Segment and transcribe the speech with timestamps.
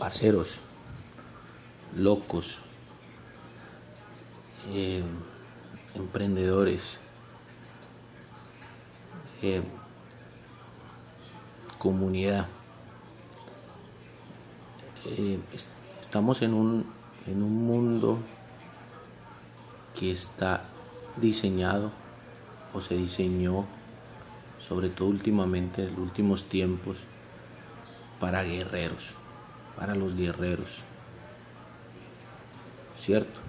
[0.00, 0.60] parceros,
[1.94, 2.60] locos,
[4.72, 5.02] eh,
[5.94, 6.98] emprendedores,
[9.42, 9.62] eh,
[11.76, 12.48] comunidad.
[15.04, 15.38] Eh,
[16.00, 16.86] estamos en un,
[17.26, 18.18] en un mundo
[19.98, 20.62] que está
[21.18, 21.92] diseñado
[22.72, 23.66] o se diseñó,
[24.58, 27.04] sobre todo últimamente, en los últimos tiempos,
[28.18, 29.14] para guerreros,
[29.80, 30.82] para los guerreros.
[32.94, 33.40] ¿Cierto?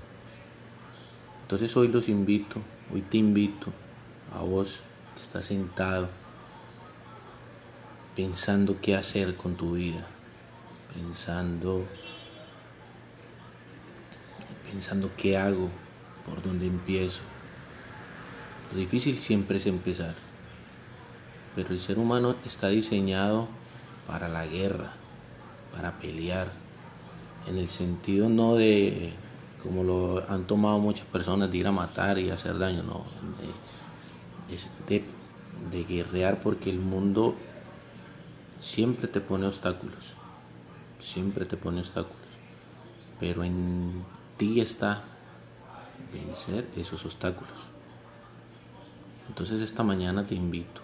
[1.44, 3.71] Entonces hoy los invito, hoy te invito
[4.31, 4.81] a vos
[5.13, 6.09] que estás sentado
[8.16, 10.07] pensando qué hacer con tu vida,
[10.94, 11.85] pensando
[14.71, 15.70] pensando qué hago,
[16.26, 17.20] por dónde empiezo.
[18.71, 20.16] Lo difícil siempre es empezar,
[21.55, 23.49] pero el ser humano está diseñado
[24.07, 24.93] para la guerra,
[25.73, 26.52] para pelear,
[27.48, 29.13] en el sentido no de,
[29.63, 33.05] como lo han tomado muchas personas, de ir a matar y hacer daño, no,
[34.51, 35.04] es de,
[35.71, 37.35] de guerrear porque el mundo
[38.59, 40.15] siempre te pone obstáculos,
[40.99, 42.18] siempre te pone obstáculos,
[43.20, 44.03] pero en
[44.37, 45.03] ti está
[46.13, 47.68] vencer esos obstáculos.
[49.29, 50.81] Entonces esta mañana te invito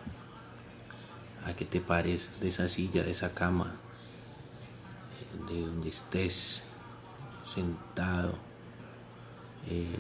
[1.46, 3.76] a que te pares de esa silla, de esa cama,
[5.48, 6.64] de donde estés
[7.42, 8.34] sentado,
[9.70, 9.98] eh,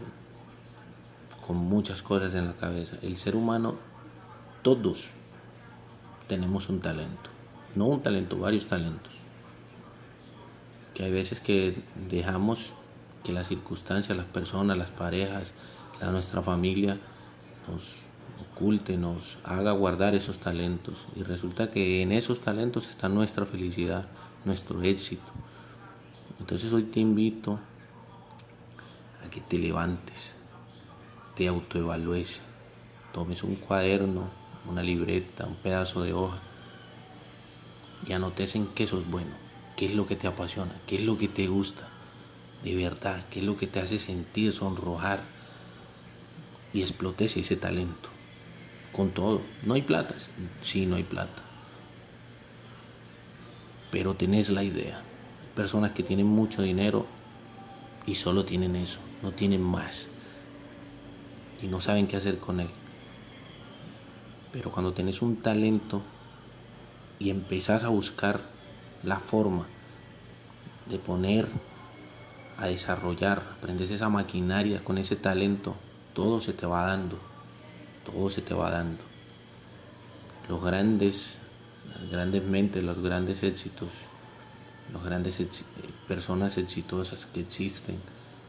[1.45, 2.98] con muchas cosas en la cabeza.
[3.02, 3.75] El ser humano,
[4.62, 5.14] todos
[6.28, 7.30] tenemos un talento,
[7.75, 9.16] no un talento, varios talentos.
[10.94, 12.73] Que hay veces que dejamos
[13.23, 15.53] que las circunstancias, las personas, las parejas,
[16.02, 17.00] la, nuestra familia
[17.68, 18.06] nos
[18.58, 21.08] oculte, nos haga guardar esos talentos.
[21.16, 24.08] Y resulta que en esos talentos está nuestra felicidad,
[24.45, 25.31] nuestro éxito.
[26.39, 27.59] Entonces hoy te invito
[29.23, 30.33] a que te levantes,
[31.35, 32.41] te autoevalúes,
[33.13, 34.31] tomes un cuaderno,
[34.67, 36.40] una libreta, un pedazo de hoja
[38.07, 39.35] y anotes en qué sos bueno,
[39.75, 41.90] qué es lo que te apasiona, qué es lo que te gusta
[42.63, 45.22] de verdad, qué es lo que te hace sentir, sonrojar
[46.73, 48.16] y explotes ese talento
[48.97, 49.41] con todo.
[49.63, 50.16] No hay plata,
[50.62, 51.44] sí, no hay plata.
[53.91, 55.00] Pero tenés la idea.
[55.56, 57.06] Personas que tienen mucho dinero
[58.08, 60.09] y solo tienen eso, no tienen más.
[61.62, 62.69] Y no saben qué hacer con él.
[64.52, 66.02] Pero cuando tenés un talento
[67.19, 68.40] y empezás a buscar
[69.03, 69.68] la forma
[70.90, 71.47] de poner
[72.58, 75.75] a desarrollar, aprendes esa maquinaria con ese talento,
[76.14, 77.27] todo se te va dando
[78.07, 79.03] todo se te va dando.
[80.47, 81.40] Los grandes,
[81.94, 83.90] las grandes mentes, los grandes éxitos,
[84.94, 85.44] las grandes
[86.07, 87.97] personas exitosas que existen,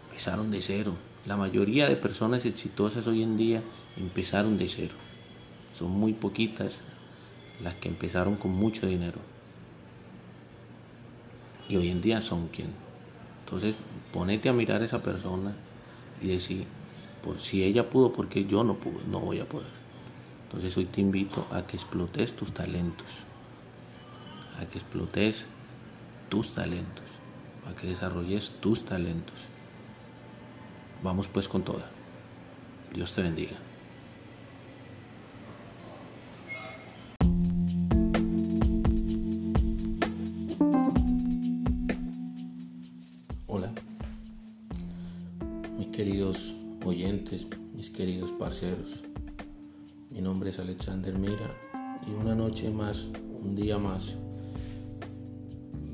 [0.09, 0.97] empezaron de cero.
[1.27, 3.63] La mayoría de personas exitosas hoy en día
[3.97, 4.95] empezaron de cero.
[5.77, 6.81] Son muy poquitas
[7.61, 9.19] las que empezaron con mucho dinero.
[11.69, 12.71] Y hoy en día son quien.
[13.45, 13.77] Entonces,
[14.13, 15.53] ponete a mirar a esa persona
[16.23, 16.65] y decir,
[17.23, 19.71] por si ella pudo, porque yo no pude, no voy a poder.
[20.45, 23.25] Entonces hoy te invito a que explotes tus talentos,
[24.61, 25.47] a que explotes
[26.29, 27.19] tus talentos,
[27.67, 29.47] a que desarrolles tus talentos.
[31.03, 31.91] Vamos pues con toda.
[32.93, 33.57] Dios te bendiga.
[50.19, 51.49] Mi nombre es Alexander Mira
[52.05, 53.09] y una noche más,
[53.41, 54.17] un día más,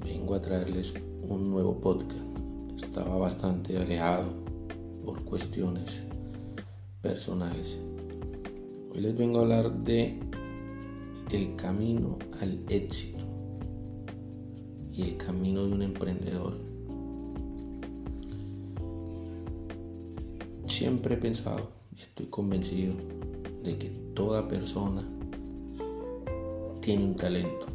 [0.03, 0.95] vengo a traerles
[1.29, 2.25] un nuevo podcast.
[2.75, 4.33] Estaba bastante alejado
[5.05, 6.05] por cuestiones
[7.03, 7.79] personales.
[8.95, 10.19] Hoy les vengo a hablar de
[11.31, 13.23] el camino al éxito
[14.91, 16.55] y el camino de un emprendedor.
[20.67, 22.95] Siempre he pensado y estoy convencido
[23.65, 25.03] de que toda persona
[26.81, 27.67] tiene un talento.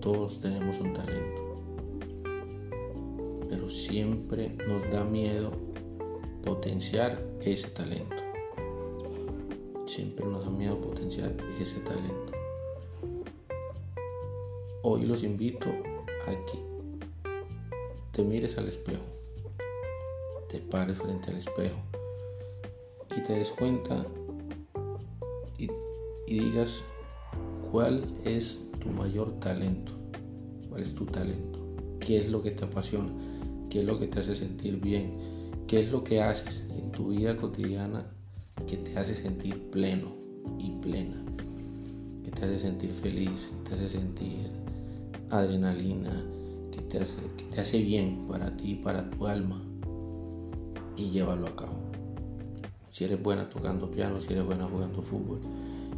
[0.00, 1.42] Todos tenemos un talento.
[3.50, 5.50] Pero siempre nos da miedo
[6.42, 8.16] potenciar ese talento.
[9.86, 12.32] Siempre nos da miedo potenciar ese talento.
[14.82, 16.58] Hoy los invito a que
[18.12, 19.20] te mires al espejo
[20.50, 21.78] te pares frente al espejo
[23.16, 24.04] y te des cuenta
[26.34, 26.84] digas
[27.70, 29.92] cuál es tu mayor talento,
[30.68, 31.58] cuál es tu talento,
[32.00, 33.10] qué es lo que te apasiona,
[33.68, 35.18] qué es lo que te hace sentir bien,
[35.66, 38.06] qué es lo que haces en tu vida cotidiana
[38.66, 40.12] que te hace sentir pleno
[40.58, 41.22] y plena,
[42.24, 44.50] que te hace sentir feliz, que te hace sentir
[45.30, 46.12] adrenalina,
[46.72, 49.62] que te hace, que te hace bien para ti, para tu alma
[50.96, 51.78] y llévalo a cabo.
[52.90, 55.40] Si eres buena tocando piano, si eres buena jugando fútbol,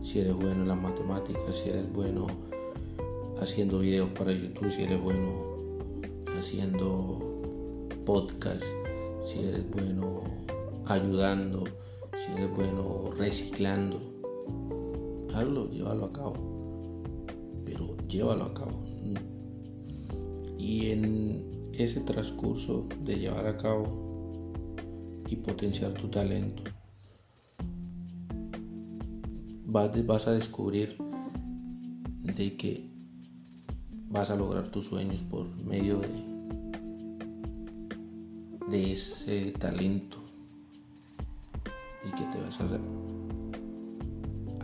[0.03, 2.27] si eres bueno en las matemáticas, si eres bueno
[3.41, 5.33] haciendo videos para YouTube, si eres bueno
[6.39, 7.19] haciendo
[8.05, 8.65] podcast,
[9.25, 10.23] si eres bueno
[10.87, 11.65] ayudando,
[12.17, 14.01] si eres bueno reciclando,
[15.35, 16.35] hazlo, llévalo a cabo.
[17.65, 18.85] Pero llévalo a cabo.
[20.59, 23.87] Y en ese transcurso de llevar a cabo
[25.29, 26.65] y potenciar tu talento,
[29.73, 30.97] vas a descubrir
[32.23, 32.91] de que
[34.11, 36.01] vas a lograr tus sueños por medio
[38.69, 40.19] de, ese talento
[42.07, 42.81] y que te vas a hacer,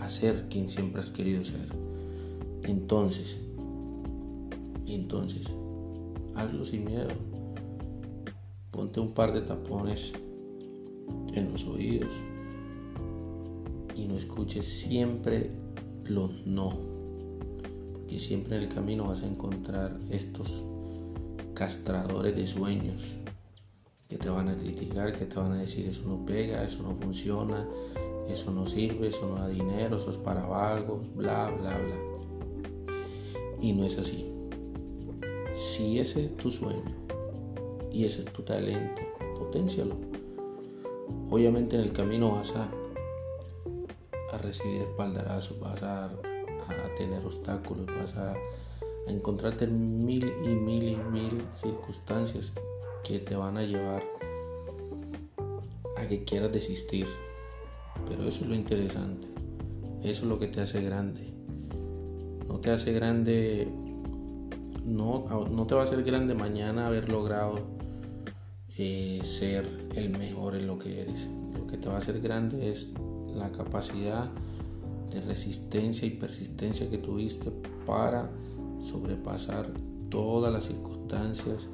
[0.00, 1.68] a ser quien siempre has querido ser.
[2.64, 3.38] Entonces,
[4.86, 5.46] entonces,
[6.34, 7.08] hazlo sin miedo.
[8.70, 10.12] Ponte un par de tapones
[11.32, 12.14] en los oídos
[13.98, 15.50] y no escuches siempre
[16.04, 16.72] los no.
[17.92, 20.62] Porque siempre en el camino vas a encontrar estos
[21.52, 23.16] castradores de sueños
[24.08, 26.94] que te van a criticar, que te van a decir eso no pega, eso no
[26.94, 27.68] funciona,
[28.28, 32.94] eso no sirve, eso no da dinero, eso es para vagos, bla, bla, bla.
[33.60, 34.32] Y no es así.
[35.54, 36.94] Si ese es tu sueño
[37.92, 39.02] y ese es tu talento,
[39.36, 39.96] potencialo.
[41.30, 42.70] Obviamente en el camino vas a
[44.38, 46.10] recibir espaldarazos, vas a,
[46.96, 48.34] tener obstáculos, vas a,
[49.06, 52.52] encontrarte mil y mil y mil circunstancias
[53.04, 54.02] que te van a llevar
[55.96, 57.06] a que quieras desistir.
[58.06, 59.26] Pero eso es lo interesante.
[60.02, 61.32] Eso es lo que te hace grande.
[62.46, 63.68] No te hace grande,
[64.84, 67.78] no, no te va a hacer grande mañana haber logrado
[68.76, 71.28] eh, ser el mejor en lo que eres.
[71.56, 72.92] Lo que te va a hacer grande es
[73.38, 74.30] la capacidad
[75.10, 77.50] de resistencia y persistencia que tuviste
[77.86, 78.30] para
[78.80, 79.70] sobrepasar
[80.10, 81.68] todas las circunstancias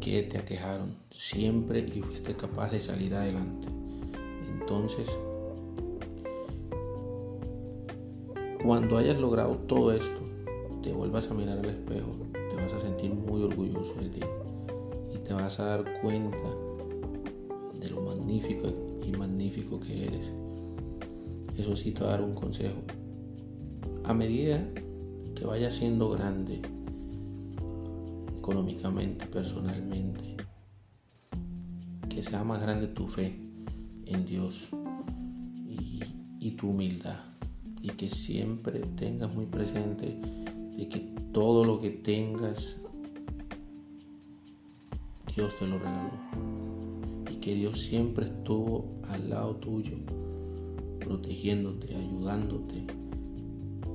[0.00, 3.68] que te aquejaron siempre y fuiste capaz de salir adelante.
[4.48, 5.10] Entonces,
[8.62, 10.20] cuando hayas logrado todo esto,
[10.82, 14.20] te vuelvas a mirar al espejo, te vas a sentir muy orgulloso de ti
[15.14, 16.38] y te vas a dar cuenta
[17.78, 20.32] de lo magnífico magnífico que eres.
[21.56, 22.80] Eso sí te dar un consejo.
[24.04, 24.66] A medida
[25.34, 26.60] que vayas siendo grande,
[28.36, 30.36] económicamente, personalmente,
[32.08, 33.38] que sea más grande tu fe
[34.06, 34.70] en Dios
[35.68, 36.00] y,
[36.40, 37.20] y tu humildad.
[37.82, 40.20] Y que siempre tengas muy presente
[40.76, 41.00] de que
[41.32, 42.82] todo lo que tengas,
[45.34, 46.69] Dios te lo regaló
[47.40, 49.96] que Dios siempre estuvo al lado tuyo,
[51.00, 52.86] protegiéndote, ayudándote,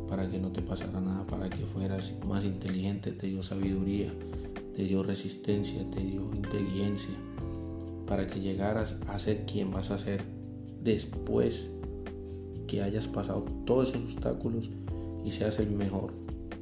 [0.10, 4.12] para que no te pasara nada, para que fueras más inteligente, te dio sabiduría,
[4.76, 7.16] te dio resistencia, te dio inteligencia,
[8.08, 10.22] para que llegaras a ser quien vas a ser
[10.84, 11.70] después
[12.68, 14.70] que hayas pasado todos esos obstáculos
[15.24, 16.14] y seas el mejor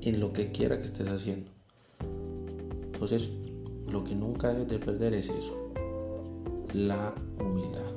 [0.02, 1.50] en lo que quiera que estés haciendo.
[2.94, 3.30] Entonces,
[3.90, 5.63] lo que nunca debes de perder es eso,
[6.74, 7.93] la humildad.